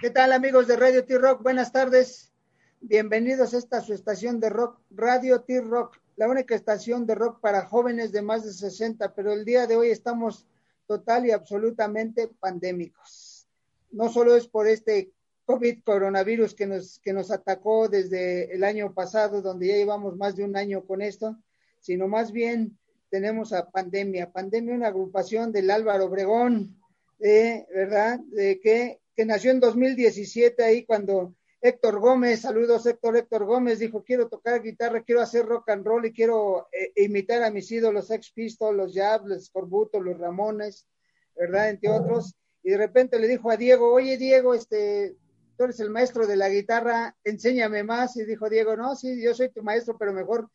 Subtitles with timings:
[0.00, 1.42] ¿Qué, tal amigos de Radio T-Rock?
[1.42, 2.32] Buenas tardes.
[2.80, 7.66] Bienvenidos a esta su estación de rock, Radio T-Rock, la única estación de rock para
[7.66, 10.46] jóvenes de más de 60, pero el día de hoy estamos
[10.86, 13.46] total y absolutamente pandémicos.
[13.90, 15.12] No solo es por este
[15.44, 20.36] COVID coronavirus que nos, que nos atacó desde el año pasado, donde ya llevamos más
[20.36, 21.36] de un año con esto,
[21.80, 22.78] sino más bien
[23.10, 24.32] tenemos a Pandemia.
[24.32, 26.80] Pandemia, una agrupación del Álvaro Obregón,
[27.20, 28.20] eh, ¿verdad?
[28.20, 34.04] De que, que nació en 2017 ahí cuando Héctor Gómez, saludos Héctor, Héctor Gómez dijo,
[34.04, 38.10] quiero tocar guitarra, quiero hacer rock and roll y quiero eh, imitar a mis ídolos,
[38.10, 40.86] Ex Pistols, los Jabs, los Corbuto, los Ramones,
[41.34, 41.70] ¿verdad?
[41.70, 42.34] Entre otros.
[42.62, 45.16] Y de repente le dijo a Diego, oye Diego, este,
[45.56, 48.16] tú eres el maestro de la guitarra, enséñame más.
[48.16, 50.50] Y dijo Diego, no, sí, yo soy tu maestro, pero mejor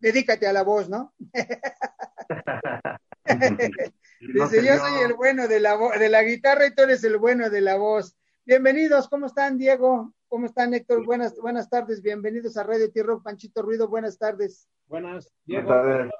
[0.00, 1.12] dedícate a la voz, ¿no?
[4.20, 7.50] Dice, yo soy el bueno de la, de la guitarra y tú eres el bueno
[7.50, 8.16] de la voz.
[8.44, 10.12] Bienvenidos, ¿cómo están, Diego?
[10.26, 11.04] ¿Cómo están, Héctor?
[11.04, 14.68] Buenas, buenas tardes, bienvenidos a Radio Tierra, Panchito Ruido, buenas tardes.
[14.86, 15.68] Buenas, Diego.
[15.68, 16.12] Buenas tardes.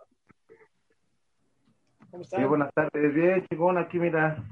[2.11, 2.41] ¿Cómo están?
[2.41, 4.45] Sí, buenas tardes, bien, chingón, aquí mira,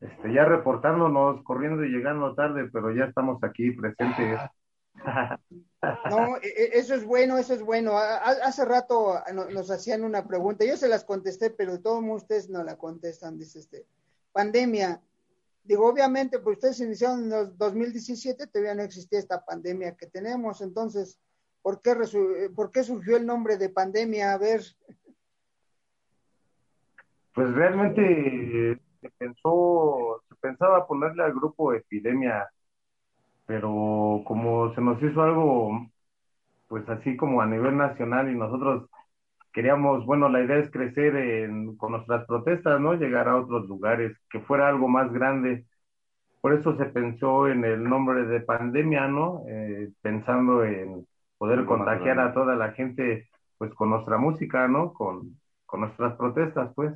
[0.00, 4.40] este, ya reportándonos, corriendo y llegando tarde, pero ya estamos aquí presentes.
[6.10, 7.96] No, e, e, eso es bueno, eso es bueno.
[7.96, 12.76] Hace rato nos hacían una pregunta, yo se las contesté, pero todos ustedes no la
[12.76, 13.86] contestan, dice este,
[14.32, 15.00] pandemia.
[15.62, 20.62] Digo, obviamente, pues ustedes iniciaron en el 2017, todavía no existía esta pandemia que tenemos,
[20.62, 21.20] entonces,
[21.62, 21.94] ¿por qué,
[22.56, 24.32] ¿por qué surgió el nombre de pandemia?
[24.32, 24.62] A ver.
[27.34, 32.48] Pues realmente se pensó, se pensaba ponerle al grupo epidemia
[33.48, 35.88] pero como se nos hizo algo,
[36.68, 38.90] pues así como a nivel nacional y nosotros
[39.54, 42.92] queríamos, bueno, la idea es crecer en, con nuestras protestas, ¿no?
[42.92, 45.64] Llegar a otros lugares, que fuera algo más grande.
[46.42, 49.44] Por eso se pensó en el nombre de pandemia, ¿no?
[49.48, 51.06] Eh, pensando en
[51.38, 54.92] poder contagiar a toda la gente, pues con nuestra música, ¿no?
[54.92, 56.92] Con, con nuestras protestas, pues.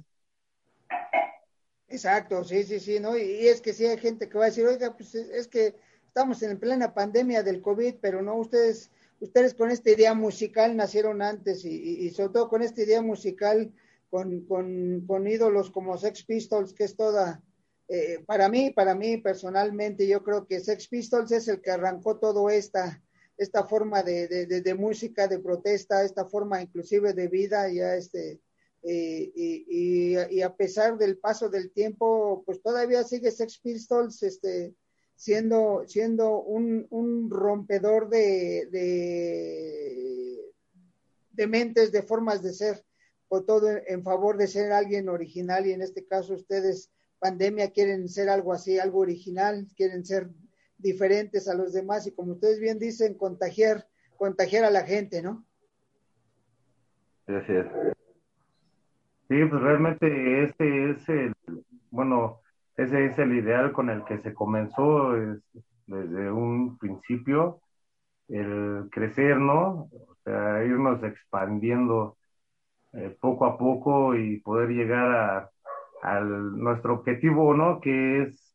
[1.89, 3.17] Exacto, sí, sí, sí, ¿no?
[3.17, 5.75] Y, es que sí hay gente que va a decir, oiga, pues es que
[6.15, 11.23] estamos en plena pandemia del COVID, pero no ustedes, ustedes con esta idea musical nacieron
[11.23, 13.73] antes y, sobre todo con esta idea musical
[14.11, 17.43] con, con, ídolos como Sex Pistols, que es toda,
[17.89, 22.19] eh, para mí, para mí personalmente, yo creo que Sex Pistols es el que arrancó
[22.19, 23.03] todo esta,
[23.39, 28.39] esta forma de, de, música, de protesta, esta forma inclusive de vida, ya este,
[28.83, 34.75] eh, y, a pesar del paso del tiempo, pues todavía sigue Sex Pistols, este,
[35.23, 38.67] siendo, siendo un, un rompedor de,
[41.31, 42.85] de, mentes, de formas de ser,
[43.29, 46.91] por todo en favor de ser alguien original y en este caso ustedes,
[47.21, 50.29] pandemia, quieren ser algo así, algo original, quieren ser
[50.77, 55.47] diferentes a los demás y como ustedes bien dicen, contagiar, contagiar a la gente, ¿no?
[57.29, 57.69] Gracias.
[59.29, 61.33] Sí, pues realmente este es el,
[61.93, 62.41] bueno,
[62.77, 65.13] ese es el ideal con el que se comenzó
[65.87, 67.61] desde un principio,
[68.29, 69.89] el crecer, ¿no?
[69.93, 72.17] O sea, irnos expandiendo
[72.95, 75.49] eh, poco a poco y poder llegar a,
[76.21, 77.81] nuestro objetivo, ¿no?
[77.81, 78.53] Que es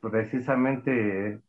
[0.00, 1.40] precisamente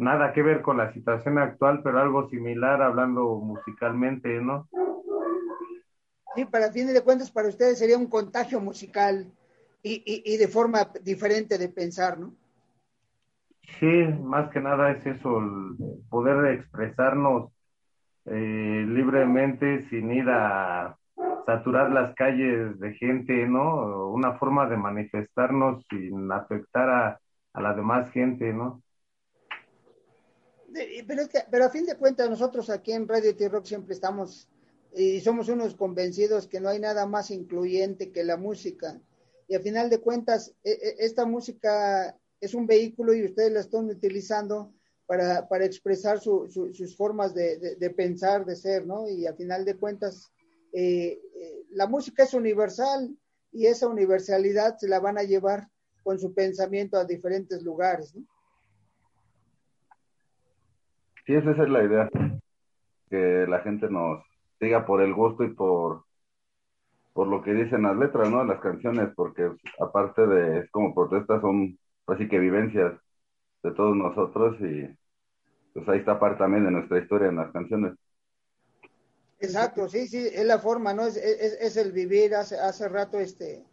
[0.00, 4.68] nada que ver con la situación actual, pero algo similar hablando musicalmente, ¿no?
[6.34, 9.32] Sí, para fin de cuentas, para ustedes sería un contagio musical
[9.82, 12.34] y, y, de forma diferente de pensar, ¿no?
[13.78, 13.86] Sí,
[14.22, 15.76] más que nada es eso, el
[16.08, 17.50] poder expresarnos
[18.26, 20.96] eh, libremente sin ir a
[21.46, 24.08] saturar las calles de gente, ¿no?
[24.08, 27.20] Una forma de manifestarnos sin afectar a,
[27.52, 28.82] a la demás gente, ¿no?
[31.06, 34.48] Pero, es que, pero a fin de cuentas nosotros aquí en Radio T-Rock siempre estamos
[34.94, 39.00] y somos unos convencidos que no hay nada más incluyente que la música
[39.50, 43.60] y a final de cuentas e, e, esta música es un vehículo y ustedes la
[43.60, 44.72] están utilizando
[45.06, 49.08] para, para expresar sus formas de, pensar, de ser, ¿no?
[49.08, 50.32] Y a final de cuentas
[50.72, 53.10] eh, eh, la música es universal
[53.50, 55.66] y esa universalidad se la van a llevar
[56.04, 58.22] con su pensamiento a diferentes lugares, ¿no?
[61.26, 62.08] Sí, esa es la idea,
[63.10, 64.24] que la gente nos
[64.60, 66.04] siga por el gusto y por
[67.12, 68.44] por lo que dicen las letras, ¿no?
[68.44, 72.92] Las canciones, porque aparte de, como protestas, son así que vivencias
[73.62, 74.88] de todos nosotros y
[75.72, 77.94] pues ahí está parte también de nuestra historia en las canciones.
[79.38, 81.06] Exacto, sí, sí, es la forma, ¿no?
[81.06, 83.64] Es, es, es el vivir, hace, hace rato este,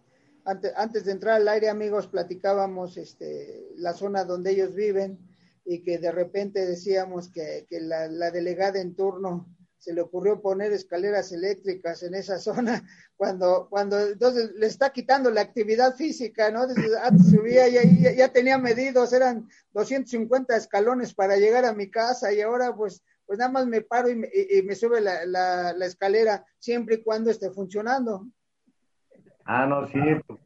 [0.46, 5.20] antes, antes de entrar al aire, amigos, platicábamos este, la zona donde ellos viven
[5.66, 9.46] y que de repente decíamos que, que la, delegada en turno
[9.78, 12.84] se le ocurrió poner escaleras eléctricas en esa zona
[13.16, 16.62] cuando, cuando entonces le está quitando la actividad física, ¿no?
[16.62, 22.34] antes subía, ya, ya, ya, tenía medidos, eran 250 escalones para llegar a mi casa
[22.34, 25.26] y ahora pues, pues nada más me paro y me, y, y me sube la,
[25.26, 28.28] la, la, escalera siempre y cuando esté funcionando.
[29.46, 30.40] Ah, no, sí, pues,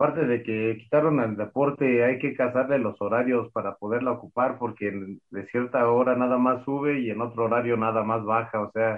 [0.00, 4.90] aparte de que quitaron el deporte, hay que casarle los horarios para poderla ocupar, porque
[5.30, 8.96] de cierta hora nada más sube y en otro horario nada más baja, o sea,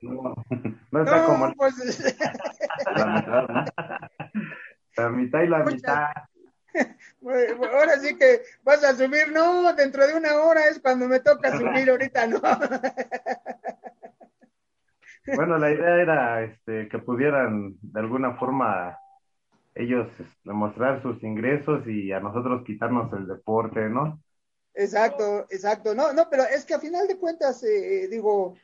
[0.00, 0.34] no,
[0.92, 2.16] no está No, como pues,
[2.96, 3.64] La mitad, ¿no?
[4.96, 6.08] la mitad y la mitad.
[7.20, 11.20] bueno, ahora sí que vas a subir, no, dentro de una hora es cuando me
[11.20, 12.40] toca subir, ahorita no.
[15.36, 18.96] Bueno, la idea era este, que pudieran de alguna forma
[19.78, 24.20] ellos este, demostrar sus ingresos y a nosotros quitarnos el deporte, ¿no?
[24.74, 25.94] Exacto, exacto.
[25.94, 28.54] No, no, pero es que a final de cuentas, eh, digo,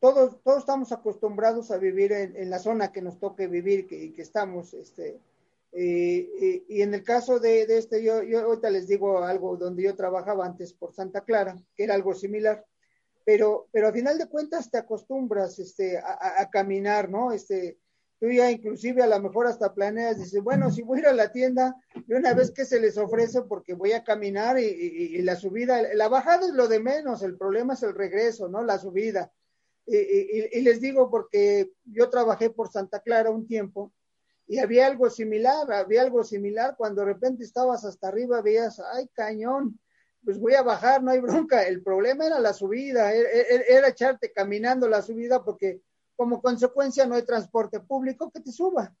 [0.00, 4.22] todos, todos estamos acostumbrados a vivir en, la zona que nos toque vivir, que, que
[4.22, 5.20] estamos, este,
[5.72, 9.82] eh, eh, y en el caso de, este, yo, yo ahorita les digo algo donde
[9.82, 12.64] yo trabajaba antes por Santa Clara, que era algo similar,
[13.24, 17.32] pero, pero a final de cuentas te acostumbras, este, a caminar, ¿no?
[17.32, 17.78] Este,
[18.24, 21.12] tú ya inclusive a lo mejor hasta planeas, dices, bueno, si voy a ir a
[21.12, 21.76] la tienda,
[22.06, 26.08] de una vez que se les ofrece porque voy a caminar y, la subida, la
[26.08, 28.62] bajada es lo de menos, el problema es el regreso, ¿no?
[28.62, 29.30] La subida.
[29.86, 33.92] Y, les digo porque yo trabajé por Santa Clara un tiempo
[34.46, 39.06] y había algo similar, había algo similar cuando de repente estabas hasta arriba, veías, ay,
[39.12, 39.78] cañón,
[40.24, 41.64] pues voy a bajar, no hay bronca.
[41.64, 45.82] El problema era la subida, era, era- era echarte caminando la subida porque
[46.16, 48.94] como consecuencia no hay transporte público que te suba.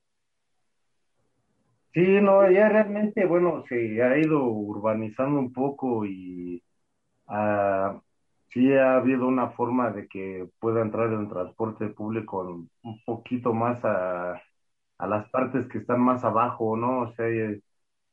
[1.92, 6.60] Sí, no, ya realmente, bueno, se ha ido urbanizando un poco y
[7.28, 8.00] ah,
[8.50, 12.42] sí ha habido una forma de que pueda entrar el transporte público
[12.82, 14.34] un poquito más a,
[14.98, 17.02] a las partes que están más abajo, ¿no?
[17.02, 17.26] O sea,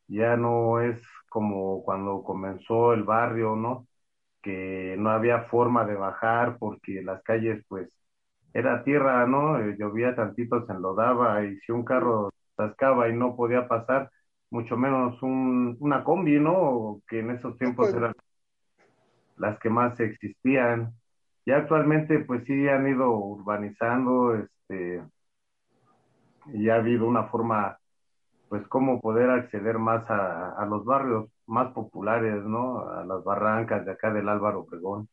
[0.07, 3.87] ya no es como cuando comenzó el barrio, ¿no?
[4.41, 7.89] Que no había forma de bajar porque las calles, pues,
[8.53, 9.59] era tierra, ¿no?
[9.59, 14.11] Eh, llovía tantito, se enlodaba y si un carro atascaba y no podía pasar,
[14.49, 17.01] mucho menos un, una combi, ¿no?
[17.07, 18.13] Que en esos tiempos Pues- eran
[19.37, 20.93] las que más existían.
[21.45, 25.01] Ya actualmente, pues sí han ido urbanizando, este,
[26.53, 27.77] y ha habido una forma,
[28.49, 32.87] pues, cómo poder acceder más a, a los barrios más populares, ¿no?
[32.89, 35.07] A las barrancas de acá del Álvaro Obregón.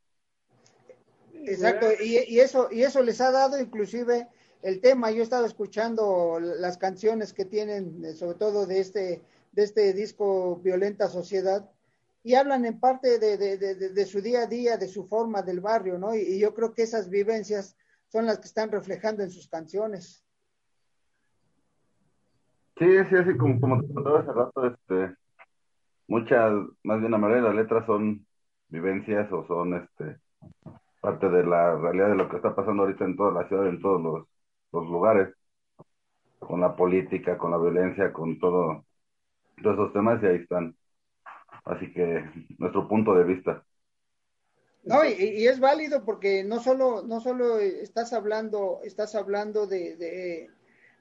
[1.52, 4.28] Exacto, y, y eso, y eso les ha dado inclusive
[4.62, 9.22] el tema, yo estaba escuchando las canciones que tienen, eh, sobre todo de este,
[9.52, 11.70] de este disco Violenta Sociedad,
[12.24, 15.42] y hablan en parte de, de, de, de su día a día, de su forma
[15.42, 16.14] del barrio, ¿no?
[16.14, 17.76] Y, y yo creo que esas vivencias
[18.08, 20.24] son las que están reflejando en sus canciones.
[22.78, 25.16] Sí, sí, así como, como te contaba hace rato, este,
[26.06, 26.52] muchas,
[26.82, 28.26] más bien la mayoría de las letras son
[28.68, 30.18] vivencias o son este
[31.00, 33.80] parte de la realidad de lo que está pasando ahorita en toda la ciudad, en
[33.80, 34.28] todos los,
[34.72, 35.34] los lugares,
[36.38, 38.84] con la política, con la violencia, con todo,
[39.62, 40.76] todos esos temas y ahí están.
[41.64, 42.24] Así que
[42.58, 43.64] nuestro punto de vista.
[44.84, 49.96] No, y, y es válido porque no solo, no solo estás hablando, estás hablando de,
[49.96, 50.50] de,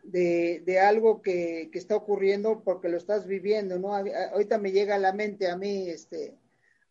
[0.03, 3.95] de, de algo que, que, está ocurriendo porque lo estás viviendo, ¿no?
[3.95, 6.35] Ahorita me llega a la mente a mí este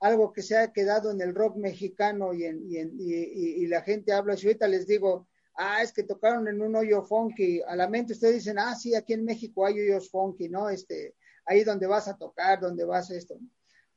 [0.01, 4.13] algo que se ha quedado en el rock mexicano y, y, y, y la gente
[4.13, 7.89] habla, si ahorita les digo, ah, es que tocaron en un hoyo funky, a la
[7.89, 10.69] mente ustedes dicen, ah, sí, aquí en México hay hoyos funky, ¿no?
[10.69, 11.15] Este,
[11.47, 13.39] ahí donde vas a tocar, donde vas a esto.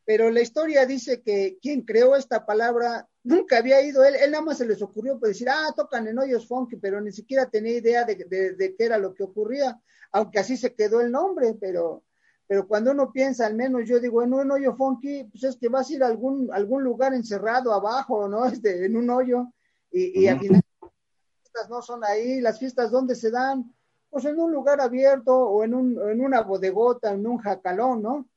[0.05, 4.43] Pero la historia dice que quien creó esta palabra nunca había ido, él, él nada
[4.43, 7.77] más se les ocurrió pues decir, ah, tocan en hoyos funky, pero ni siquiera tenía
[7.77, 9.79] idea de, de, de qué era lo que ocurría,
[10.11, 12.03] aunque así se quedó el nombre, pero,
[12.49, 15.69] pero cuando uno piensa, al menos yo digo, en un hoyo funky, pues es que
[15.69, 18.43] vas a ir a algún, algún lugar encerrado abajo, ¿no?
[18.47, 19.53] Este, en un hoyo,
[19.91, 20.91] y, y al final las
[21.43, 23.71] fiestas no son ahí, las fiestas ¿dónde se dan?
[24.09, 28.27] Pues en un lugar abierto o en, un, en una bodegota, en un jacalón, ¿no?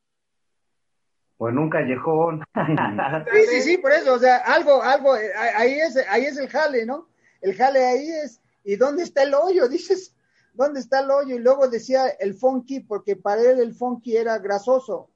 [1.39, 2.45] O en un callejón.
[3.33, 6.85] sí, sí, sí, por eso, o sea, algo, algo, ahí es, ahí es el jale,
[6.85, 7.09] ¿no?
[7.41, 9.69] El jale ahí es, ¿y dónde está el hoyo?
[9.71, 10.12] Dices,
[10.53, 11.37] ¿dónde está el hoyo?
[11.37, 15.11] Y luego decía el funky, porque para él el funky era grasoso.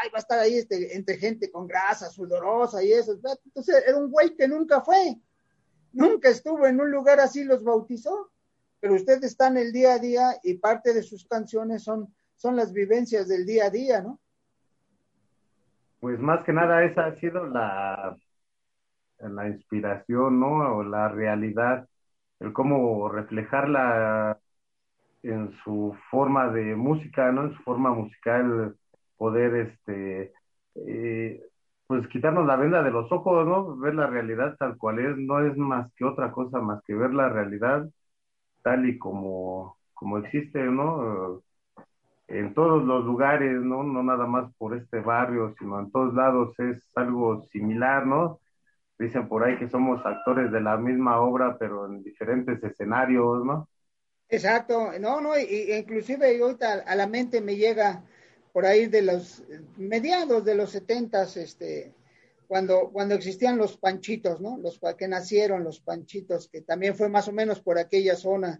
[0.00, 3.14] Ay, va a estar ahí este, entre gente con grasa, sudorosa y eso.
[3.44, 5.16] Entonces era un güey que nunca fue,
[5.92, 8.30] nunca estuvo en un lugar así, los bautizó.
[8.80, 12.72] pero ustedes están el día a día y parte de sus canciones son, son las
[12.72, 14.18] vivencias del día a día, ¿no?
[16.00, 18.16] Pues más que nada esa ha sido la,
[19.18, 20.76] la inspiración, ¿no?
[20.76, 21.88] O la realidad,
[22.40, 24.40] el cómo reflejarla
[25.22, 27.44] en su forma de música, ¿no?
[27.44, 28.76] En su forma musical,
[29.16, 30.32] poder, este,
[30.76, 31.42] eh,
[31.86, 33.76] pues quitarnos la venda de los ojos, ¿no?
[33.78, 37.12] Ver la realidad tal cual es, no es más que otra cosa más que ver
[37.14, 37.88] la realidad
[38.62, 41.42] tal y como, como existe, ¿no?
[42.28, 43.82] En todos los lugares, ¿no?
[43.84, 48.40] No nada más por este barrio, sino en todos lados es algo similar, ¿no?
[48.98, 53.68] Dicen por ahí que somos actores de la misma obra, pero en diferentes escenarios, ¿no?
[54.32, 58.02] Exacto, no, no, y, inclusive ahorita a la mente me llega
[58.54, 59.42] por ahí de los
[59.76, 61.92] mediados de los setentas, este,
[62.48, 64.56] cuando, cuando existían los panchitos, ¿no?
[64.56, 68.58] Los que nacieron los panchitos, que también fue más o menos por aquella zona.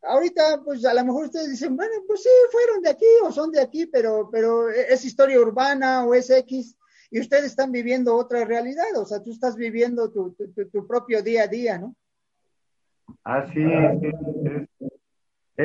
[0.00, 3.52] Ahorita, pues a lo mejor ustedes dicen, bueno, pues sí, fueron de aquí o son
[3.52, 6.74] de aquí, pero, pero es historia urbana o es X,
[7.10, 10.34] y ustedes están viviendo otra realidad, o sea, tú estás viviendo tu,
[10.72, 11.94] tu, propio día a día, ¿no?
[13.24, 14.71] Ah, sí, es,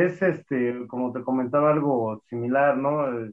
[0.06, 3.32] es, este, como te comentaba, algo similar, ¿no?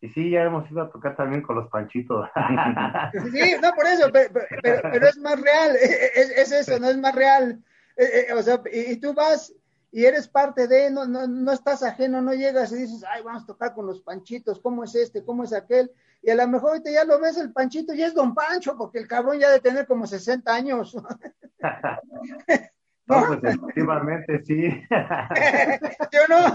[0.00, 2.28] Y sí, ya hemos ido a tocar también con los panchitos.
[3.32, 4.30] Sí, no, por eso, pero,
[4.62, 7.62] pero, es más real, es, es, eso, no es más real.
[7.96, 9.52] Eh, eh, o sea, y, tú vas
[9.90, 13.42] y eres parte de, no, no, no estás ajeno, no llegas y dices, ay, vamos
[13.44, 15.24] a tocar con los panchitos, ¿cómo es este?
[15.24, 15.90] ¿Cómo es aquel?
[16.22, 18.98] Y a lo mejor ahorita ya lo ves el panchito y es don Pancho, porque
[18.98, 20.96] el cabrón ya de tener como 60 años.
[23.08, 24.68] No, pues efectivamente, sí.
[26.12, 26.52] yo no,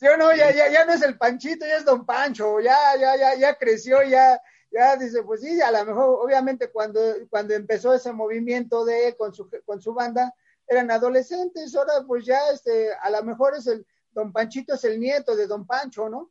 [0.00, 3.16] yo no, ya, ya, ya no es el Panchito, ya es Don Pancho, ya, ya,
[3.16, 4.40] ya, ya creció, ya,
[4.70, 9.34] ya dice, pues sí, a lo mejor, obviamente cuando, cuando empezó ese movimiento de con
[9.34, 10.32] su, con su banda,
[10.66, 14.98] eran adolescentes, ahora pues ya, este, a lo mejor es el, Don Panchito es el
[14.98, 16.30] nieto de Don Pancho, ¿no?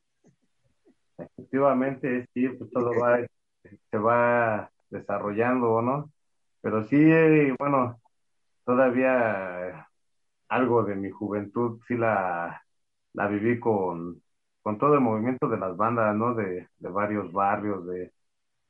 [1.18, 3.20] Efectivamente, sí, pues todo va,
[3.92, 6.12] se va desarrollando, ¿no?
[6.62, 6.98] Pero sí,
[7.60, 7.99] bueno,
[8.70, 9.90] todavía
[10.48, 12.64] algo de mi juventud sí la,
[13.14, 14.22] la viví con,
[14.62, 16.36] con todo el movimiento de las bandas, ¿no?
[16.36, 18.14] De, de varios barrios, de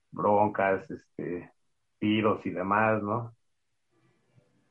[0.10, 1.52] broncas, este,
[2.00, 3.36] tiros y demás, ¿no?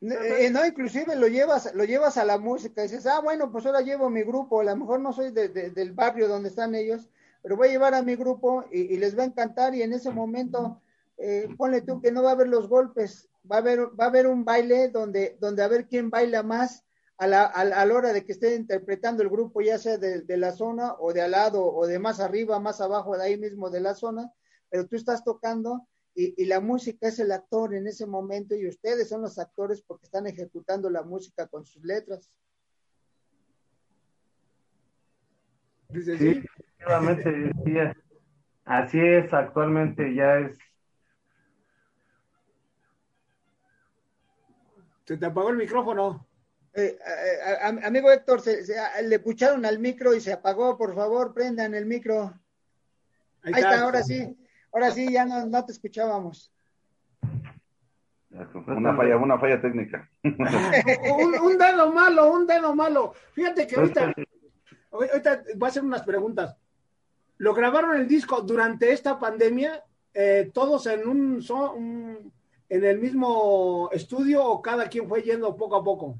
[0.01, 3.83] Eh, no, inclusive lo llevas, lo llevas a la música dices, ah, bueno, pues ahora
[3.83, 7.11] llevo mi grupo, a lo mejor no soy de, del barrio donde están ellos,
[7.43, 9.93] pero voy a llevar a mi grupo y, y les va a encantar y en
[9.93, 10.81] ese momento,
[11.19, 14.09] eh, ponle tú que no va a haber los golpes, va a haber, va a
[14.09, 16.85] haber un baile donde, donde a ver quién baila más
[17.19, 20.53] a la, a, la hora de que esté interpretando el grupo, ya sea de, la
[20.53, 23.81] zona o de al lado o de más arriba, más abajo, de ahí mismo de
[23.81, 24.33] la zona,
[24.71, 28.69] pero tú estás tocando y, y, la música es el actor en ese momento y
[28.69, 32.31] ustedes son los actores porque están ejecutando la música con sus letras.
[35.93, 36.43] Sí,
[36.79, 37.73] efectivamente, sí,
[38.65, 40.59] así es, actualmente ya es
[45.09, 46.27] Se te apagó el micrófono.
[46.75, 50.77] Eh, eh, amigo Héctor, se, se, le pucharon al micro y se apagó.
[50.77, 52.35] Por favor, prendan el micro.
[53.43, 54.37] Ahí, Ahí está, ahora sí.
[54.71, 56.53] Ahora sí, ya no, no te escuchábamos.
[58.67, 60.11] Una falla, una falla técnica.
[60.23, 63.15] un, un, dedo malo, un dedo malo.
[63.33, 64.13] Fíjate que ahorita,
[64.91, 66.55] ahorita voy a hacer unas preguntas.
[67.39, 72.33] Lo grabaron el disco durante esta pandemia, eh, todos en un, un,
[72.69, 76.19] en el mismo estudio o cada quien fue yendo poco a poco?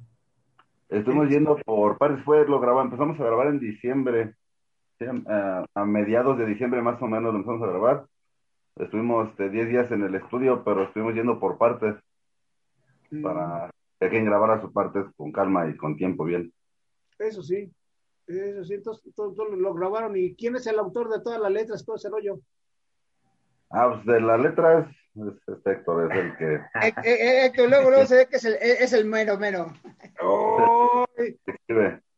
[0.89, 4.35] Estuvimos yendo por partes, fue lo grabamos, empezamos a grabar en diciembre,
[4.99, 5.05] ¿sí?
[5.27, 8.07] a, a, mediados de diciembre más o menos lo empezamos a grabar.
[8.77, 11.97] Estuvimos este, 10 días en el estudio, pero estuvimos yendo por partes
[13.11, 13.23] mm.
[13.23, 16.53] para que quien grabara sus partes con calma y con tiempo bien.
[17.19, 17.71] Eso sí,
[18.27, 20.17] eso sí, entonces todo, todo lo grabaron.
[20.17, 22.41] ¿Y quién es el autor de todas las letras, todo ese rollo?
[23.71, 24.89] Ah, pues de las letras
[25.47, 26.55] este Héctor es el que.
[26.55, 29.73] Eh, eh, Héctor, luego, luego se ve que es el, es el mero, mero.
[30.23, 31.05] Oh.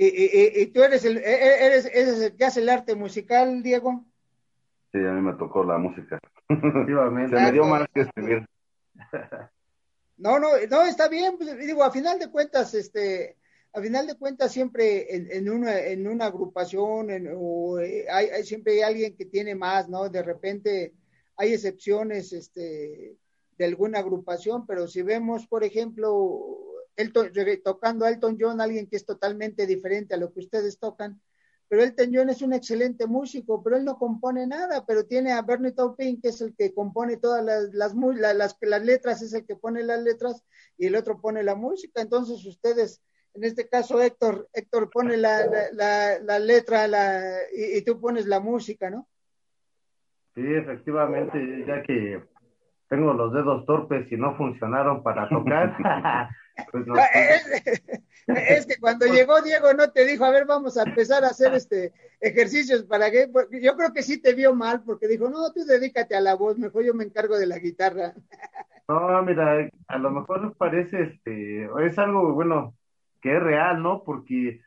[0.00, 4.04] ¿Y, y, y, tú eres el, eres, eres el que hace el arte musical, Diego?
[4.92, 6.20] Sí, a mí me tocó la música.
[6.48, 8.46] se me dio más que escribir.
[10.20, 11.38] No, no, no, está bien.
[11.38, 13.36] Pues, digo, a final de cuentas, este,
[13.72, 18.26] a final de cuentas siempre en, en, una, en una agrupación en, o, eh, hay,
[18.26, 20.08] hay, siempre hay alguien que tiene más, ¿no?
[20.08, 20.92] De repente
[21.38, 23.16] hay excepciones este,
[23.56, 26.44] de alguna agrupación, pero si vemos, por ejemplo,
[26.96, 27.32] Elton,
[27.64, 31.20] tocando a Elton John, alguien que es totalmente diferente a lo que ustedes tocan,
[31.68, 35.42] pero Elton John es un excelente músico, pero él no compone nada, pero tiene a
[35.42, 39.46] Bernie Taupin, que es el que compone todas las, las, las, las, letras, es el
[39.46, 40.42] que pone las letras,
[40.76, 43.00] y el otro pone la música, entonces ustedes
[43.34, 48.40] en este caso Héctor, Héctor pone la, la, la, letra la, y, tú pones la
[48.40, 49.08] música, ¿no?
[50.38, 52.22] Sí, efectivamente, ya que
[52.88, 55.76] tengo los dedos torpes y no funcionaron para tocar.
[56.70, 56.94] pues no.
[58.28, 61.54] es, que cuando llegó Diego no te dijo, a ver, vamos a empezar a hacer
[61.54, 63.28] este ejercicios para que,
[63.60, 66.56] yo creo que sí te vio mal porque dijo, no, tú dedícate a la voz,
[66.56, 68.14] mejor yo me encargo de la guitarra.
[68.86, 72.74] No, mira, a lo mejor parece, este, es algo, bueno,
[73.20, 74.04] que es real, ¿no?
[74.04, 74.60] Porque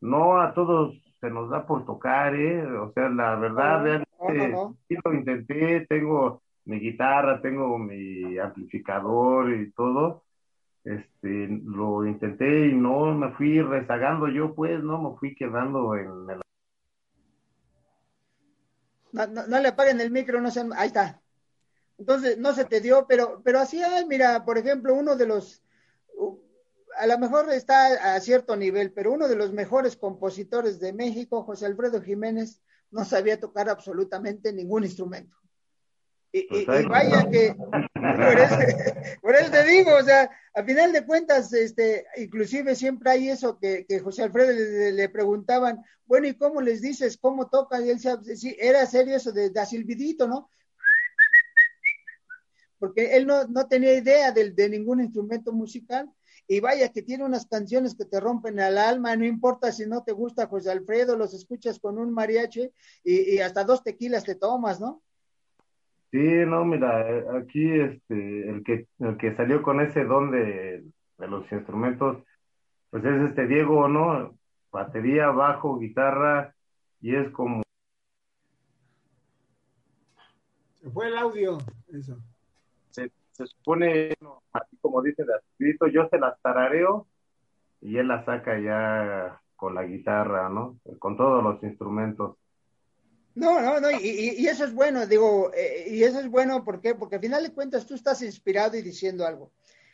[0.00, 2.64] no a todos se nos da por tocar, ¿eh?
[2.64, 4.56] O sea, la verdad, realmente,
[4.88, 10.24] sí lo intenté, tengo mi guitarra, tengo mi amplificador y todo,
[10.84, 15.10] este, lo intenté y no me fui rezagando yo, pues, ¿no?
[15.10, 16.40] Me fui quedando en el...
[19.10, 20.60] No, no, le apaguen el micro, no se...
[20.76, 21.20] Ahí está.
[21.98, 25.62] Entonces, no se te dio, pero, pero así hay, mira, por ejemplo, uno de los,
[26.96, 31.44] a lo mejor está a cierto nivel, pero uno de los mejores compositores de México,
[31.44, 35.36] José Alfredo Jiménez, no sabía tocar absolutamente ningún instrumento.
[36.30, 37.54] Y, pues vaya que,
[39.22, 43.58] por eso, te digo, o sea, a final de cuentas, este, inclusive siempre hay eso
[43.58, 44.52] que, que José Alfredo
[44.92, 47.86] le, preguntaban, bueno, ¿y cómo les dices cómo tocan?
[47.86, 50.50] Y él sí, era serio eso de, de silbidito, ¿no?
[52.78, 56.10] porque él no, no tenía idea de, de, ningún instrumento musical.
[56.50, 60.02] Y vaya que tiene unas canciones que te rompen el alma, no importa si no
[60.02, 62.70] te gusta José Alfredo, los escuchas con un mariachi
[63.04, 65.02] y, y hasta dos tequilas te tomas, ¿no?
[66.10, 70.84] Sí, no, mira, eh, aquí este, el que, el que salió con ese don de,
[71.18, 72.24] de los instrumentos,
[72.88, 74.38] pues es este Diego, ¿no?
[74.72, 76.54] Batería, bajo, guitarra,
[77.02, 77.62] y es como...
[80.76, 82.18] Se fue el audio, eso
[83.38, 84.16] se supone,
[84.52, 87.06] así como dice de escrito, yo se las tarareo
[87.80, 90.78] y él las saca ya con la guitarra, ¿no?
[90.98, 92.36] Con todos los instrumentos.
[93.36, 96.96] No, no, no, y, eso es bueno, digo, eh, y eso es bueno, ¿por qué?
[96.96, 99.52] Porque al final de cuentas tú estás inspirado y diciendo algo.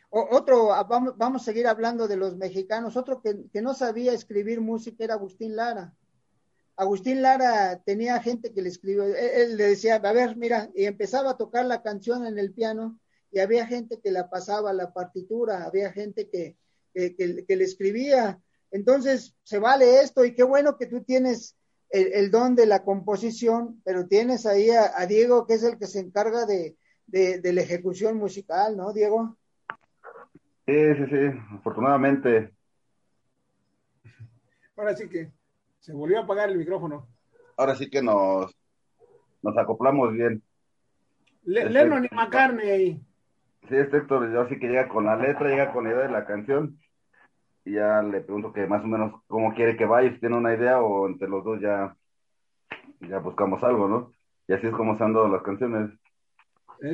[0.09, 4.13] otro, ah, vamos, vamos a seguir hablando de los mexicanos, otro que, que no sabía
[4.13, 5.93] escribir música era Agustín Lara.
[6.75, 11.31] Agustín Lara tenía gente que le escribió, él, le decía, a ver, mira, y empezaba
[11.31, 12.99] a tocar la canción en el piano
[13.35, 16.55] y había gente que la pasaba la partitura, había gente que,
[16.93, 18.39] que, le escribía.
[18.71, 21.57] Entonces, se vale esto y qué bueno que tú tienes
[21.89, 25.99] el, don de la composición, pero tienes ahí a, Diego, que es el que se
[25.99, 29.35] encarga de, de, la ejecución musical, ¿no, Diego?
[30.65, 32.53] Sí, sí, sí, afortunadamente.
[34.77, 35.29] Ahora sí que
[35.81, 37.05] se volvió a apagar el micrófono.
[37.57, 38.55] Ahora sí que nos,
[39.41, 40.41] nos acoplamos bien.
[41.43, 43.01] Le, Lennon y McCartney.
[43.69, 46.11] Sí, este Héctor, yo sí que llega con la letra, llega con la idea de
[46.11, 46.79] la canción.
[47.63, 50.53] Y ya le pregunto que más o menos cómo quiere que vaya, si tiene una
[50.53, 51.95] idea o entre los dos ya,
[53.01, 54.11] ya buscamos algo, ¿no?
[54.47, 55.91] Y así es como se han dado las canciones.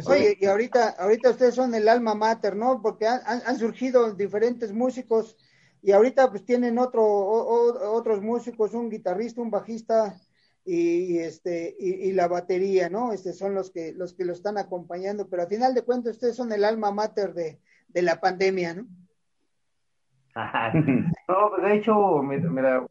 [0.07, 2.81] Oye, y ahorita, ahorita ustedes son el alma mater, ¿no?
[2.81, 5.35] Porque han, han surgido diferentes músicos
[5.81, 10.15] y ahorita pues tienen otro, otros músicos, un guitarrista, un bajista,
[10.63, 13.13] y, este y, la batería, ¿no?
[13.13, 16.35] Este son los que los que lo están acompañando, pero al final de cuentas ustedes
[16.35, 18.87] son el alma mater de, de la pandemia, ¿no?
[21.27, 22.85] no, de hecho, mira,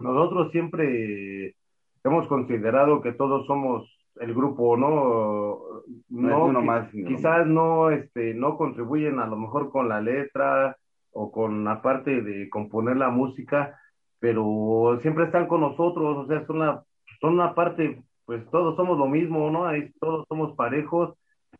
[0.00, 1.54] nosotros siempre
[2.02, 3.88] hemos considerado que todos somos
[4.20, 5.58] el grupo, ¿no?
[6.08, 10.76] No, no más, quizás no, este, no contribuyen a lo mejor con la letra
[11.12, 13.78] o con la parte de componer la música,
[14.24, 16.82] pero siempre están con nosotros, o sea, son una,
[17.20, 19.66] son una parte, pues todos somos lo mismo, ¿no?
[19.66, 21.14] Ahí todos somos parejos,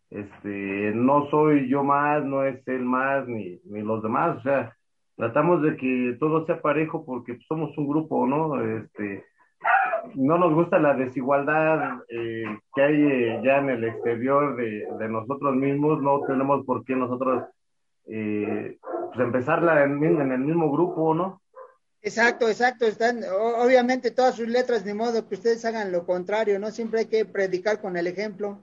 [0.09, 4.74] este, no soy yo más, no es él más, ni, ni los demás, o sea,
[5.14, 8.59] tratamos de que todo sea parejo porque somos un grupo, ¿no?
[8.59, 9.27] Este,
[10.14, 15.09] no nos gusta la desigualdad eh, que hay eh, ya en el exterior de, de,
[15.11, 17.44] nosotros mismos, no tenemos por qué nosotros
[18.07, 21.42] eh, pues empezarla en el mismo grupo, ¿no?
[22.05, 22.85] Exacto, exacto.
[22.85, 26.71] Están, obviamente, todas sus letras, de modo que ustedes hagan lo contrario, ¿no?
[26.71, 28.61] Siempre hay que predicar con el ejemplo.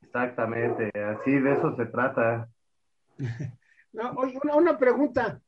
[0.00, 2.48] Exactamente, así de eso se trata.
[3.92, 5.38] no, oye, una, una, pregunta.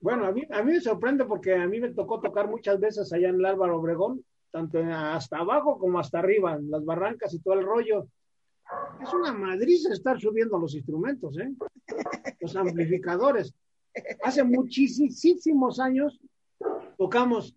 [0.00, 3.12] Bueno, a mí, a mí me sorprende porque a mí me tocó tocar muchas veces
[3.12, 7.40] allá en el Álvaro Obregón, tanto hasta abajo como hasta arriba, en las barrancas y
[7.40, 8.08] todo el rollo.
[9.02, 11.52] Es una madriza estar subiendo los instrumentos, ¿eh?
[12.40, 13.54] Los amplificadores.
[14.22, 16.18] Hace muchísimos años
[17.00, 17.56] tocamos,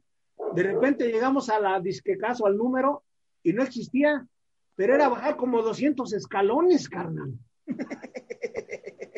[0.55, 3.03] de repente llegamos a la disquecaso, al número,
[3.43, 4.25] y no existía,
[4.73, 7.33] pero era bajar como 200 escalones, carnal.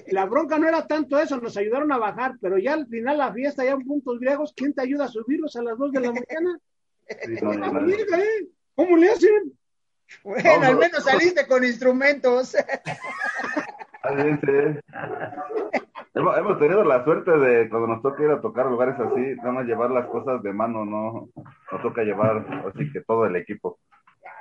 [0.07, 3.31] la bronca no era tanto eso, nos ayudaron a bajar, pero ya al final la
[3.31, 6.11] fiesta, ya en puntos griegos, ¿quién te ayuda a subirlos a las dos de la
[6.11, 6.59] mañana?
[8.73, 9.55] ¿Cómo le hacen?
[10.23, 12.55] Bueno, al menos saliste con instrumentos.
[16.15, 19.65] Hemos, tenido la suerte de cuando nos toca ir a tocar lugares así, nada más
[19.65, 21.27] llevar las cosas de mano, no
[21.71, 23.79] nos toca llevar así que todo el equipo.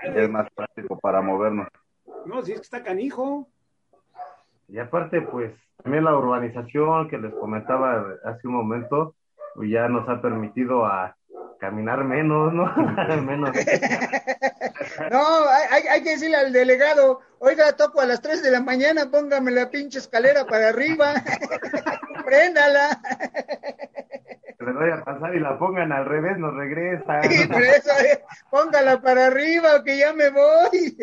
[0.02, 1.66] Es más práctico para movernos.
[2.26, 3.48] No, si es que está canijo.
[4.68, 9.16] Y aparte, pues, también la urbanización que les comentaba hace un momento,
[9.56, 11.16] pues ya nos ha permitido a
[11.58, 12.66] caminar menos, ¿no?
[13.26, 13.50] menos.
[15.10, 15.24] no,
[15.70, 19.50] hay, hay, que decirle al delegado, oiga, toco a las 3 de la mañana, póngame
[19.50, 21.14] la pinche escalera para arriba,
[22.24, 23.00] préndala.
[24.58, 27.22] Que le vaya a pasar y la pongan al revés, nos regresa.
[27.22, 30.96] Sí, por eso, eh, póngala para arriba, que ya me voy.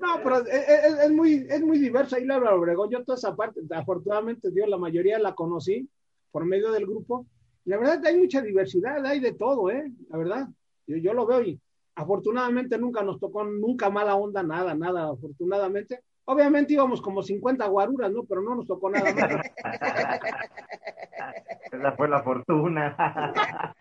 [0.00, 0.68] No, pero es,
[1.04, 2.90] es, muy, es muy diversa ahí Laura Obregón.
[2.90, 5.88] Yo toda esa parte, afortunadamente, Dios, la mayoría la conocí
[6.30, 7.26] por medio del grupo
[7.64, 9.90] la verdad hay mucha diversidad, hay de todo, ¿eh?
[10.10, 10.48] La verdad,
[10.86, 11.60] yo, yo lo veo y
[11.94, 16.02] afortunadamente nunca nos tocó nunca mala onda, nada, nada, afortunadamente.
[16.24, 18.24] Obviamente íbamos como 50 guaruras, ¿no?
[18.24, 19.46] Pero no nos tocó nada más.
[21.72, 22.96] Esa fue la fortuna.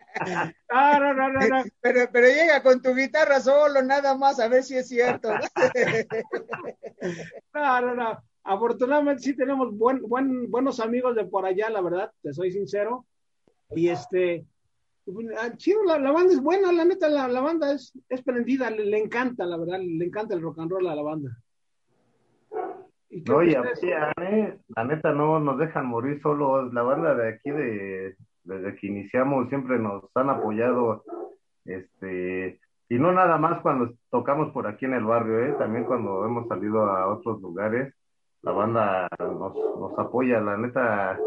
[0.69, 4.63] Ah, no, no, no, Pero, pero llega con tu guitarra solo, nada más, a ver
[4.63, 5.29] si es cierto.
[7.53, 8.23] No, no, no.
[8.43, 13.05] Afortunadamente sí tenemos buen, buen, buenos amigos de por allá, la verdad, te soy sincero.
[13.71, 14.45] Y este,
[15.57, 18.85] chido, la, la, banda es buena, la neta, la, la banda es, es prendida, le,
[18.85, 21.37] le, encanta, la verdad, le encanta el rock and roll a la banda.
[23.09, 24.57] ¿Y no, y ¿eh?
[24.75, 29.49] la neta no nos dejan morir solos, la banda de aquí de, desde que iniciamos
[29.49, 31.03] siempre nos han apoyado,
[31.65, 35.55] este, y no nada más cuando tocamos por aquí en el barrio, ¿eh?
[35.59, 37.93] también cuando hemos salido a otros lugares,
[38.43, 41.19] la banda nos, nos apoya, la neta,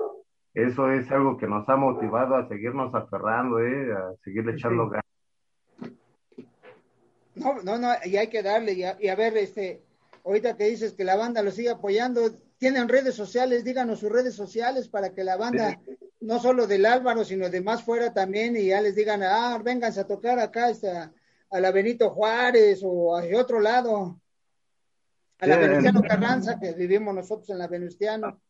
[0.54, 3.92] eso es algo que nos ha motivado a seguirnos aferrando, ¿eh?
[3.92, 5.04] a seguirle echando ganas.
[7.34, 9.82] No, no, no, y hay que darle, y a, y a, ver, este,
[10.24, 14.36] ahorita que dices que la banda lo sigue apoyando, tienen redes sociales, díganos sus redes
[14.36, 15.98] sociales para que la banda, sí.
[16.20, 20.00] no solo del Álvaro, sino de más fuera también, y ya les digan, ah, vénganse
[20.00, 21.12] a tocar acá esta,
[21.50, 24.20] a la Benito Juárez o hacia otro lado,
[25.40, 28.40] a la sí, Venustiano Carranza, que vivimos nosotros en la Venustiano.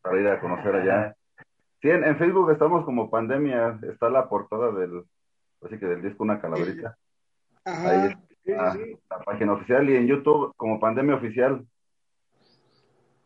[0.00, 1.16] Para ir a conocer allá.
[1.82, 5.04] Sí, en, en, Facebook estamos como pandemia, está la portada del,
[5.64, 6.96] así que del disco Una Calaverita.
[7.64, 8.98] Ajá, Ahí está sí, sí.
[9.10, 11.66] la página oficial y en YouTube como pandemia oficial.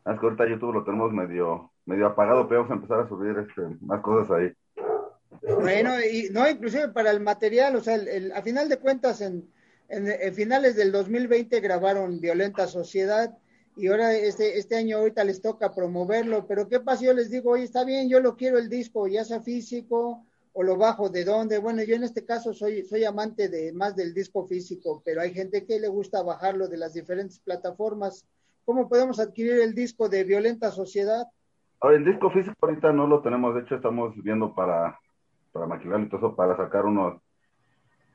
[0.07, 3.37] Es que ahorita YouTube lo tenemos medio, medio apagado, pero vamos a empezar a subir
[3.38, 4.53] este, más cosas ahí.
[5.42, 9.21] Bueno, y no, inclusive para el material, o sea, el, el, a final de cuentas,
[9.21, 9.51] en,
[9.88, 13.37] en, en, finales del 2020 grabaron Violenta Sociedad
[13.76, 17.04] y ahora este, este año ahorita les toca promoverlo, pero ¿qué pasa?
[17.04, 20.62] Yo les digo, oye, está bien, yo lo quiero el disco, ya sea físico o
[20.62, 21.58] lo bajo de dónde.
[21.58, 25.34] Bueno, yo en este caso soy, soy amante de más del disco físico, pero hay
[25.34, 28.26] gente que le gusta bajarlo de las diferentes plataformas.
[28.64, 31.26] ¿Cómo podemos adquirir el disco de Violenta Sociedad?
[31.80, 34.98] Ahora, el disco físico ahorita no lo tenemos, de hecho estamos viendo para,
[35.52, 37.20] para maquilar y todo eso, para sacar uno,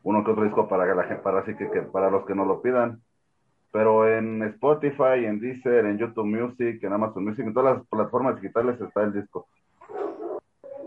[0.02, 2.64] uno que otro disco para, la, para, así que, que, para los que nos lo
[2.64, 3.00] pidan
[3.72, 8.36] pero en Spotify, en Deezer, en YouTube Music, en Amazon Music, en todas las plataformas
[8.36, 9.48] digitales está el disco.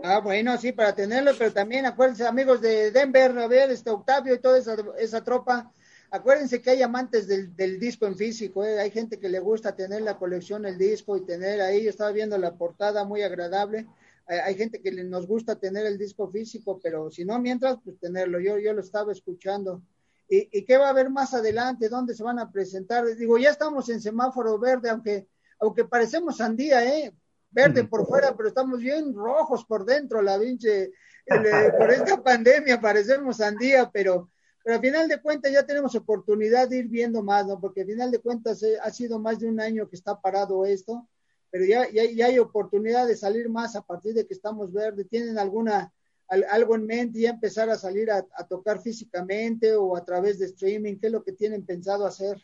[0.03, 4.35] Ah, bueno, sí, para tenerlo, pero también acuérdense, amigos de Denver, a ver, este Octavio
[4.35, 5.71] y toda esa, esa tropa,
[6.11, 8.79] acuérdense que hay amantes del, del disco en físico, ¿eh?
[8.79, 12.11] hay gente que le gusta tener la colección, el disco y tener ahí, yo estaba
[12.11, 13.87] viendo la portada muy agradable,
[14.27, 17.97] hay, hay gente que nos gusta tener el disco físico, pero si no, mientras, pues
[17.99, 19.81] tenerlo, yo, yo lo estaba escuchando.
[20.27, 21.89] ¿Y, ¿Y, qué va a haber más adelante?
[21.89, 23.05] ¿Dónde se van a presentar?
[23.15, 25.27] Digo, ya estamos en semáforo verde, aunque,
[25.59, 27.13] aunque parecemos sandía, ¿eh?
[27.51, 30.91] Verde por fuera, pero estamos bien rojos por dentro, la pinche, eh,
[31.79, 34.29] por esta pandemia parecemos sandía, pero,
[34.63, 37.59] pero al final de cuentas ya tenemos oportunidad de ir viendo más, ¿no?
[37.59, 40.65] Porque al final de cuentas eh, ha sido más de un año que está parado
[40.65, 41.07] esto,
[41.49, 45.05] pero ya, ya, ya hay oportunidad de salir más a partir de que estamos verde.
[45.05, 45.93] ¿Tienen alguna
[46.27, 50.45] algo en mente, ya empezar a salir a, a, tocar físicamente o a través de
[50.45, 50.97] streaming?
[50.99, 52.37] ¿Qué es lo que tienen pensado hacer?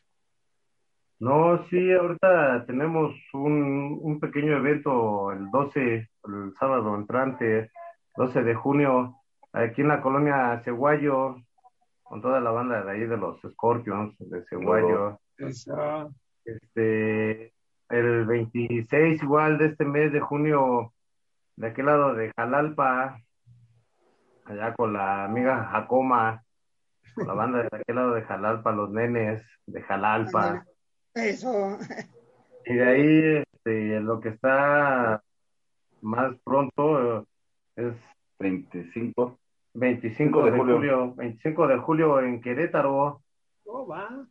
[1.19, 7.69] No, sí, ahorita tenemos un, un pequeño evento el 12, el sábado entrante,
[8.15, 9.15] 12 de junio,
[9.53, 11.35] aquí en la colonia Ceguayo,
[12.03, 15.19] con toda la banda de ahí de los Scorpions de Ceguayo.
[16.43, 17.53] Este,
[17.89, 20.93] el 26 igual de este mes de junio,
[21.55, 23.21] de aquel lado de Jalalpa,
[24.51, 26.43] allá con la amiga Jacoma,
[27.15, 30.65] con la banda de aquel lado de Jalalpa, los nenes de Jalalpa.
[31.13, 31.77] Eso.
[32.65, 35.21] Y de ahí este, lo que está
[36.01, 37.25] más pronto eh,
[37.75, 37.93] es
[38.39, 39.37] 25.
[39.73, 40.75] 25 de, de julio.
[40.75, 41.13] julio.
[41.15, 43.21] 25 de julio en Querétaro.
[43.65, 44.07] Oh, va.
[44.09, 44.27] en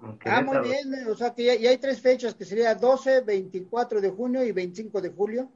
[0.00, 0.62] Ah, muy Querétaro.
[0.62, 4.42] bien, o sea que ya, ya hay tres fechas, que sería 12, 24 de junio
[4.44, 5.50] y 25 de julio.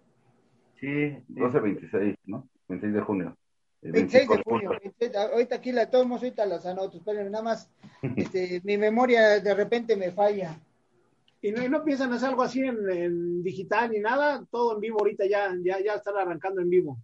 [0.79, 2.49] Sí, 12, 26, ¿no?
[2.69, 3.37] 26 de junio.
[3.83, 4.71] Y 26 de 25 de junio.
[4.83, 7.71] 26, ahorita aquí la tomamos, ahorita las anoto, espérenme, nada más,
[8.17, 10.59] este, mi memoria de repente me falla.
[11.41, 14.81] Y no, y no piensan hacer algo así en, en digital ni nada, todo en
[14.81, 16.99] vivo ahorita ya, ya, ya están arrancando en vivo.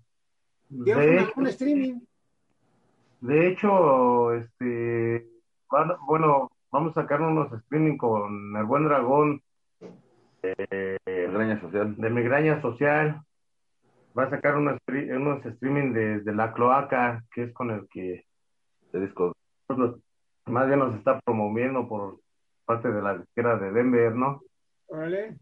[0.70, 2.00] Un streaming.
[3.20, 5.28] de hecho, este,
[6.06, 9.40] bueno, vamos a sacar unos streaming con el buen dragón
[11.06, 11.94] Migraña social.
[11.96, 13.22] de Migraña Social.
[14.16, 18.24] Va a sacar unos, unos streaming de, de la cloaca, que es con el que
[18.92, 19.32] De discos.
[19.68, 20.00] nosotros
[20.46, 22.18] más bien nos está promoviendo por
[22.64, 24.42] parte de la disquera de Denver, ¿no?
[24.88, 25.36] Órale.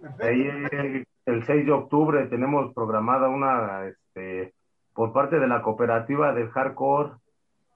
[0.00, 0.24] Perfecto.
[0.24, 0.40] Ahí
[0.72, 4.54] eh, el 6 de octubre tenemos programada una, este,
[4.92, 7.12] por parte de la cooperativa del hardcore,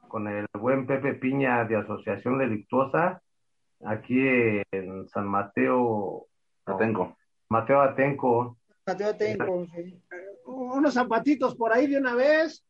[0.08, 3.20] con el buen Pepe Piña de Asociación Delictuosa,
[3.84, 4.20] aquí
[4.72, 6.26] en San Mateo,
[6.66, 7.16] Atenco.
[7.48, 8.56] Mateo Atenco.
[8.86, 9.98] Mateo tengo, sí.
[10.46, 12.62] Unos zapatitos por ahí de una vez.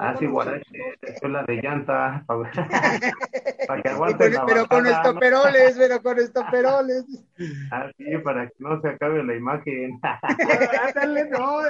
[0.00, 0.70] Ah, sí, guarache,
[1.02, 2.52] escuela de llanta, para
[3.82, 7.04] que Y aguanten con- la pero con estoperoles, pero con estoperoles.
[7.70, 10.00] Ah, sí, para que no se acabe la imagen.
[10.02, 11.60] Ándale, no,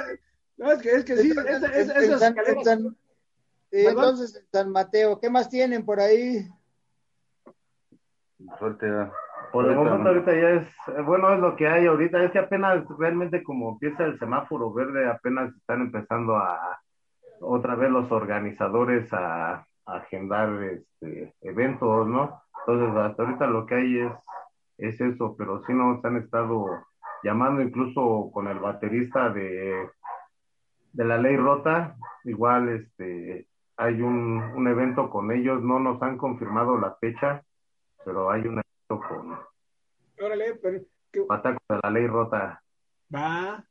[0.57, 2.97] no, es que, es que sí, en San- en escaleras- San-
[3.71, 6.47] sí, entonces, en San Mateo, ¿qué más tienen por ahí?
[8.57, 8.87] Suerte.
[9.51, 10.09] Por el momento ¿no?
[10.09, 13.71] ahorita ya es, eh, bueno, es lo que hay ahorita, es que apenas realmente como
[13.71, 16.79] empieza el semáforo verde, apenas están empezando a
[17.41, 22.41] otra vez los organizadores a, a agendar este eventos, ¿no?
[22.59, 24.13] Entonces hasta ahorita lo que hay es,
[24.77, 26.67] es eso, pero sí nos han estado
[27.23, 29.89] llamando incluso con el baterista de,
[30.93, 36.17] de la ley rota, igual este hay un, un evento con ellos, no nos han
[36.17, 37.41] confirmado la fecha,
[38.03, 38.59] pero hay un
[38.97, 39.37] con
[40.21, 42.61] Órale, pero que- Pataco de la ley rota.
[43.13, 43.63] va.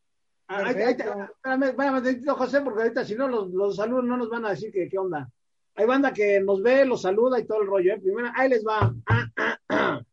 [0.51, 1.23] Ah, ahí- ahí Perfecto.
[1.35, 4.73] espérame, espérame José, porque ahorita si no los, los saludos no nos van a decir
[4.73, 5.29] que qué onda.
[5.75, 8.01] Hay banda que nos ve, los saluda y todo el rollo, ¿eh?
[8.01, 8.93] Primero, ahí les va.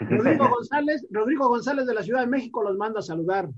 [0.00, 3.48] Rodrigo González, Rodrigo González de la Ciudad de México los manda a saludar.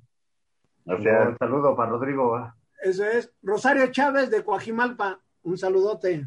[0.84, 2.30] O sea, Un saludo para Rodrigo.
[2.32, 2.54] ¿va?
[2.82, 3.32] Eso es.
[3.42, 6.26] Rosario Chávez de Coajimalpa, un saludote.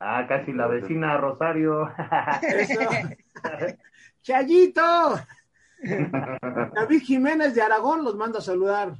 [0.00, 1.88] Ah, casi la vecina Rosario.
[2.42, 2.80] Eso.
[4.22, 5.16] Chayito.
[6.74, 8.94] David Jiménez de Aragón los manda a saludar.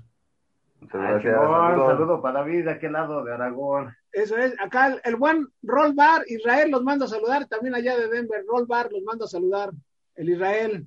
[0.80, 1.34] muchas Ah, gracias.
[1.34, 1.86] Saludos.
[1.92, 3.94] saludo para David de aquel lado de Aragón.
[4.12, 4.54] Eso es.
[4.60, 7.46] Acá el, el buen Roll Bar, Israel los manda a saludar.
[7.46, 9.70] También allá de Denver, Roll Bar los manda a saludar.
[10.16, 10.86] El Israel.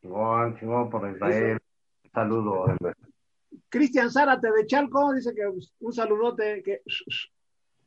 [0.00, 1.58] Chingón, chingón por Israel.
[2.12, 2.66] Saludo.
[3.68, 5.42] Cristian Zárate de Chalco dice que
[5.80, 6.62] un saludote.
[6.62, 6.82] Que,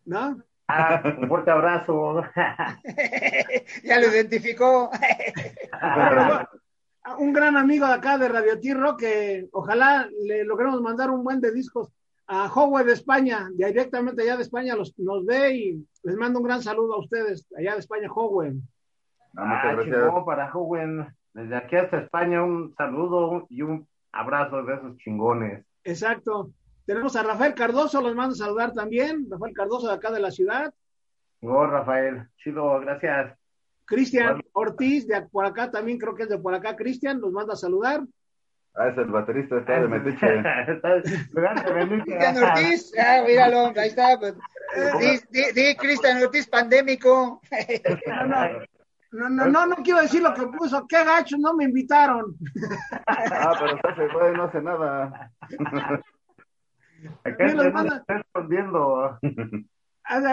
[0.05, 0.41] ¿No?
[0.67, 2.23] Ah, un fuerte abrazo.
[3.83, 4.89] ya lo identificó.
[7.19, 11.39] un gran amigo de acá de Radio Tirro que ojalá le logremos mandar un buen
[11.39, 11.93] de discos
[12.27, 16.39] a Howe de España, de directamente allá de España los, nos ve y les mando
[16.39, 18.55] un gran saludo a ustedes, allá de España, Howe.
[19.37, 21.07] Ah, chingón para joven.
[21.33, 25.63] Desde aquí hasta España, un saludo y un abrazo de esos chingones.
[25.83, 26.49] Exacto.
[26.85, 30.31] Tenemos a Rafael Cardoso, los mando a saludar también, Rafael Cardoso de acá de la
[30.31, 30.73] ciudad.
[31.39, 32.27] Chingón, Rafael.
[32.37, 33.35] Chido, gracias.
[33.85, 34.41] Cristian.
[34.53, 37.57] Ortiz, de por acá también, creo que es de por acá, Cristian, los manda a
[37.57, 38.01] saludar.
[38.77, 40.19] Ah, es el baterista está de Benito.
[42.03, 44.19] Cristian Ortiz, ah, míralo, ahí está.
[44.19, 44.35] pues.
[44.99, 47.41] Di, di- di Cristian Ortiz pandémico.
[48.07, 48.49] No, no,
[49.11, 52.35] no, no, no, no quiero decir lo que puso, qué gacho, no me invitaron.
[53.07, 55.31] Ah, pero está ese güey, no hace nada.
[57.23, 59.19] Acá los se manda- está escondiendo.
[60.07, 60.27] Ha de,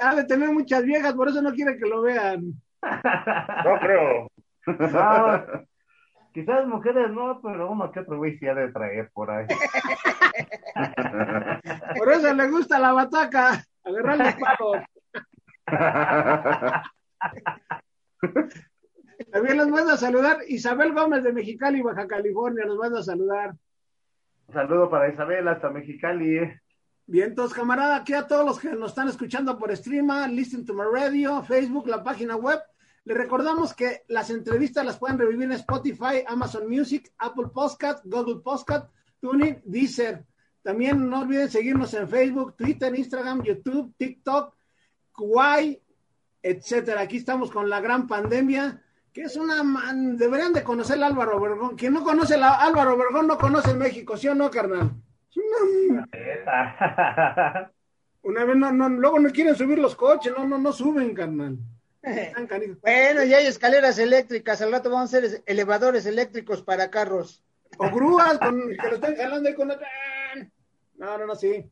[0.00, 2.44] ha de tener muchas viejas, por eso no quiere que lo vean.
[2.80, 4.30] No creo.
[4.68, 5.44] No,
[6.32, 9.46] quizás mujeres no, pero uno que otro güey sí ha de traer por ahí.
[11.98, 14.84] Por eso le gusta la bataca, agarrarle palos.
[19.32, 23.54] También los manda a saludar Isabel Gómez de Mexicali, Baja California, los manda a saludar.
[24.52, 26.38] Saludo para Isabel hasta Mexicali.
[26.38, 26.60] eh.
[27.06, 30.74] Bien, entonces, camarada, aquí a todos los que nos están escuchando por streama, Listen to
[30.74, 32.60] My Radio, Facebook, la página web.
[33.04, 38.40] Les recordamos que las entrevistas las pueden revivir en Spotify, Amazon Music, Apple Podcast, Google
[38.42, 40.24] Podcast, TuneIn, Deezer.
[40.62, 44.56] También no olviden seguirnos en Facebook, Twitter, Instagram, YouTube, TikTok,
[45.12, 45.80] Kuwait,
[46.42, 47.02] etcétera.
[47.02, 48.82] Aquí estamos con la gran pandemia
[49.16, 51.74] que es una man, deberían de conocer a Álvaro Obregón.
[51.74, 54.90] Quien no conoce a Álvaro Obregón no conoce México, ¿sí o no, carnal?
[58.20, 61.56] Una, vez no, no, luego no quieren subir los coches, no, no, no suben, carnal.
[62.82, 67.42] bueno, ya hay escaleras eléctricas, al rato vamos a hacer elevadores eléctricos para carros.
[67.78, 69.80] O grúas con, que lo están jalando ahí con la...
[70.96, 71.64] No, no, no, sí.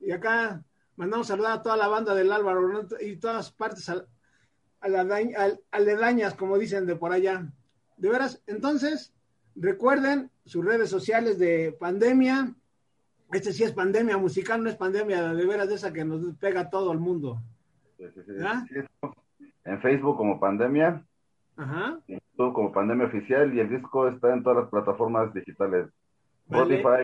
[0.00, 0.62] Y acá
[0.96, 3.86] mandamos saludar a toda la banda del Álvaro y todas partes
[4.80, 7.46] al, aledañas, como dicen de por allá.
[7.96, 9.14] De veras, entonces,
[9.54, 12.54] recuerden sus redes sociales de pandemia.
[13.32, 16.62] Este sí es pandemia musical, no es pandemia de veras de esa que nos pega
[16.62, 17.42] a todo el mundo.
[19.64, 21.04] en Facebook como pandemia.
[21.56, 21.98] Ajá.
[22.06, 25.88] En YouTube como pandemia oficial y el disco está en todas las plataformas digitales.
[26.48, 27.02] Spotify,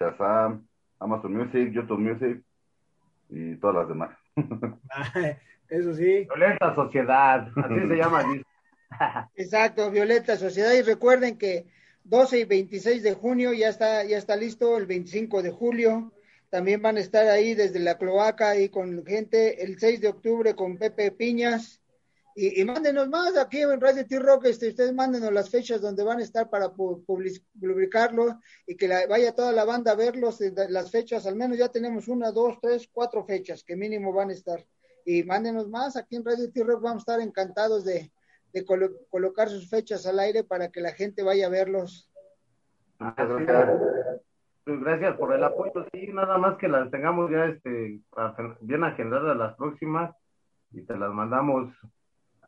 [0.00, 0.66] Shazam,
[1.00, 2.42] Amazon Music, YouTube Music
[3.28, 4.10] y todas las demás.
[5.68, 6.26] Eso sí.
[6.34, 8.24] Violeta Sociedad, así se llama.
[9.36, 10.72] Exacto, Violeta Sociedad.
[10.72, 11.66] Y recuerden que
[12.04, 16.12] 12 y 26 de junio ya está, ya está listo, el 25 de julio.
[16.50, 20.54] También van a estar ahí desde la cloaca y con gente el 6 de octubre
[20.54, 21.82] con Pepe Piñas.
[22.40, 26.22] Y, mándenos más aquí en Radio T-Rock, este, ustedes mándenos las fechas donde van a
[26.22, 31.34] estar para publicarlo y que vaya toda la banda a verlos, eh, las fechas, al
[31.34, 34.64] menos ya tenemos una, dos, tres, cuatro fechas que mínimo van a estar
[35.04, 35.96] y mándenos más.
[35.96, 38.12] Aquí en Radio T-Rock vamos a estar encantados de,
[39.10, 42.08] colocar sus fechas al aire para que la gente vaya a verlos.
[44.64, 45.84] Pues gracias por el apoyo.
[45.92, 48.00] Sí, nada más que las tengamos ya este,
[48.60, 50.14] bien agendadas las próximas
[50.70, 51.74] y te las mandamos.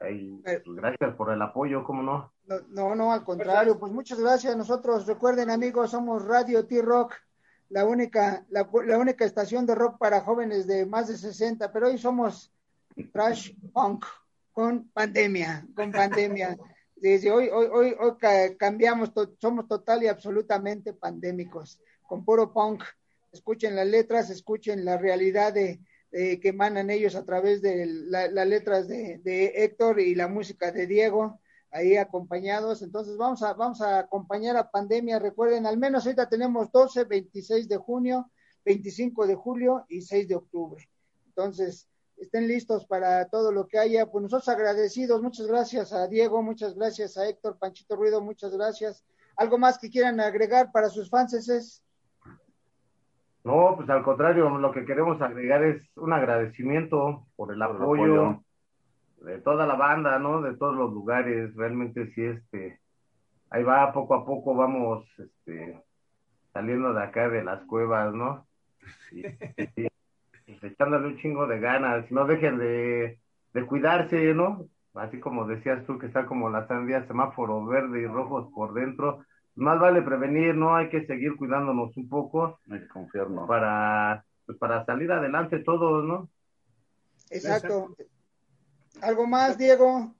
[0.00, 0.40] Ahí.
[0.42, 2.32] Pues gracias por el apoyo, ¿cómo no?
[2.46, 2.56] no?
[2.68, 3.78] No, no, al contrario.
[3.78, 4.56] Pues muchas gracias.
[4.56, 7.14] Nosotros, recuerden amigos, somos Radio T-Rock
[7.70, 11.98] la única, la, única estación de rock para jóvenes de más de 60, pero hoy
[11.98, 12.52] somos
[13.12, 14.04] trash punk
[14.52, 16.58] con pandemia, con pandemia.
[16.96, 19.10] Desde hoy, hoy, hoy, hoy cambiamos,
[19.40, 22.82] somos total y absolutamente pandémicos, con puro punk.
[23.32, 28.88] Escuchen las letras, escuchen la realidad de, que emanan ellos a través de las letras
[28.88, 32.82] de, de Héctor y la música de Diego ahí acompañados.
[32.82, 35.18] Entonces vamos a, vamos a acompañar a pandemia.
[35.18, 38.30] Recuerden, al menos ahorita tenemos 12, 26 de junio,
[38.64, 40.88] 25 de julio y 6 de octubre.
[41.26, 44.10] Entonces, estén listos para todo lo que haya.
[44.10, 49.04] Pues nosotros agradecidos, muchas gracias a Diego, muchas gracias a Héctor Panchito Ruido, muchas gracias.
[49.36, 51.80] ¿Algo más que quieran agregar para sus fans?
[53.44, 58.42] No, pues al contrario, lo que queremos agregar es un agradecimiento por el apoyo
[59.22, 60.42] de toda la banda, ¿no?
[60.42, 62.80] De todos los lugares, realmente sí, este,
[63.50, 65.80] ahí va, poco a poco vamos, este,
[66.52, 68.46] saliendo de acá de las cuevas, ¿no?
[69.12, 69.24] Y,
[70.62, 73.18] echándole un chingo de ganas, no dejen de,
[73.52, 74.66] de cuidarse, ¿no?
[74.94, 79.24] Así como decías tú que está como la sandía semáforo verde y rojos por dentro,
[79.56, 80.74] más vale prevenir, ¿no?
[80.74, 82.58] Hay que seguir cuidándonos un poco.
[82.70, 86.28] Hay que confiar, Para, pues para salir adelante todos, ¿no?
[87.30, 87.94] Exacto.
[89.02, 90.12] ¿Algo más, Diego?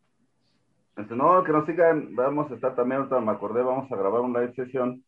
[0.97, 4.21] Este, no, que nos sigan, vamos a estar también, ahorita me acordé, vamos a grabar
[4.21, 5.03] una live sesión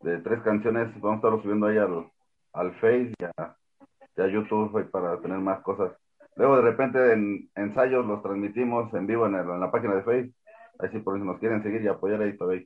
[0.00, 2.08] de tres canciones, vamos a estarlo subiendo ahí al,
[2.52, 3.56] al Face y a,
[4.28, 5.92] YouTube para tener más cosas.
[6.36, 10.32] Luego de repente en ensayos los transmitimos en vivo en, en la página de Face,
[10.78, 12.64] así por si nos quieren seguir y apoyar ahí todavía.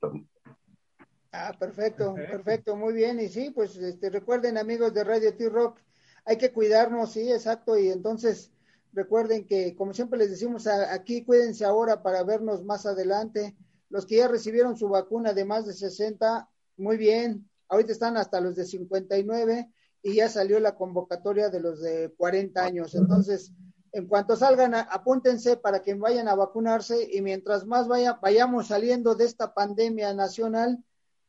[1.33, 3.19] Ah, perfecto, perfecto, muy bien.
[3.19, 5.79] Y sí, pues este, recuerden amigos de Radio T-Rock,
[6.25, 8.53] hay que cuidarnos, sí, exacto, y entonces
[8.93, 13.57] Recuerden que, como siempre les decimos aquí, cuídense ahora para vernos más adelante.
[13.89, 17.49] Los que ya recibieron su vacuna de más de 60, muy bien.
[17.69, 22.63] Ahorita están hasta los de 59 y ya salió la convocatoria de los de 40
[22.63, 22.95] años.
[22.95, 23.53] Entonces,
[23.93, 29.15] en cuanto salgan, apúntense para que vayan a vacunarse y mientras más vaya, vayamos saliendo
[29.15, 30.85] de esta pandemia nacional,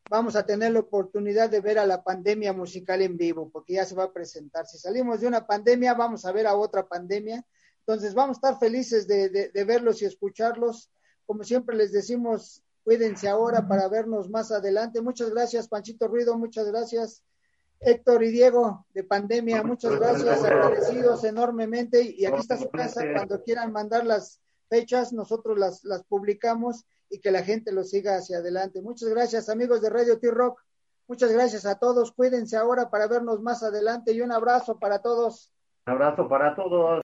[0.09, 3.85] vamos a tener la oportunidad de ver a la pandemia musical en vivo, porque ya
[3.85, 4.65] se va a presentar.
[4.67, 7.45] Si salimos de una pandemia, vamos a ver a otra pandemia
[7.85, 10.89] entonces, vamos a estar felices de, verlos y escucharlos.
[11.25, 15.01] Como siempre les decimos, cuídense ahora para vernos más adelante.
[15.01, 17.23] Muchas gracias, Panchito Ruido, muchas gracias.
[17.81, 22.01] Héctor y Diego de Pandemia, muchas gracias, agradecidos enormemente.
[22.01, 24.39] Y aquí está su casa, cuando quieran mandar las
[24.69, 28.81] fechas, nosotros las, las publicamos y que la gente lo siga hacia adelante.
[28.81, 30.59] Muchas gracias, amigos de Radio T-Rock.
[31.07, 32.11] Muchas gracias a todos.
[32.11, 35.53] Cuídense ahora para vernos más adelante y un abrazo para todos.
[35.85, 37.02] Un abrazo para todos.